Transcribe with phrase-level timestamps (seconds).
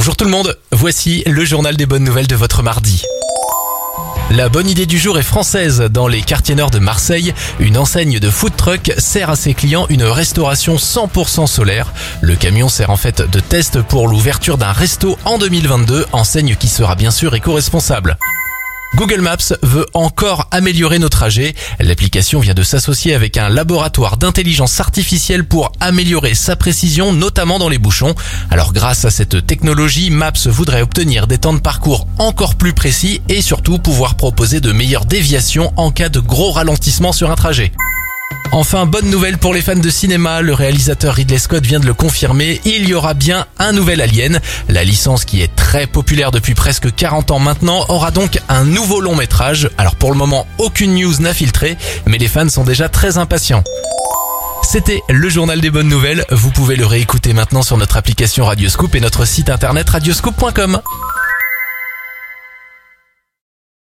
[0.00, 3.02] Bonjour tout le monde, voici le journal des bonnes nouvelles de votre mardi.
[4.30, 5.82] La bonne idée du jour est française.
[5.90, 9.84] Dans les quartiers nord de Marseille, une enseigne de food truck sert à ses clients
[9.90, 11.92] une restauration 100% solaire.
[12.22, 16.68] Le camion sert en fait de test pour l'ouverture d'un resto en 2022, enseigne qui
[16.68, 18.16] sera bien sûr éco-responsable.
[18.94, 21.54] Google Maps veut encore améliorer nos trajets.
[21.78, 27.68] L'application vient de s'associer avec un laboratoire d'intelligence artificielle pour améliorer sa précision, notamment dans
[27.68, 28.14] les bouchons.
[28.50, 33.22] Alors grâce à cette technologie, Maps voudrait obtenir des temps de parcours encore plus précis
[33.28, 37.72] et surtout pouvoir proposer de meilleures déviations en cas de gros ralentissement sur un trajet.
[38.52, 41.94] Enfin, bonne nouvelle pour les fans de cinéma, le réalisateur Ridley Scott vient de le
[41.94, 44.40] confirmer, il y aura bien un nouvel Alien.
[44.68, 49.00] La licence qui est très populaire depuis presque 40 ans maintenant aura donc un nouveau
[49.00, 49.70] long métrage.
[49.78, 53.62] Alors pour le moment, aucune news n'a filtré, mais les fans sont déjà très impatients.
[54.62, 58.96] C'était le journal des bonnes nouvelles, vous pouvez le réécouter maintenant sur notre application Radioscoop
[58.96, 60.80] et notre site internet radioscoop.com.